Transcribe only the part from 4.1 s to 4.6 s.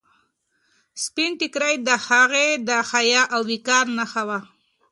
وه.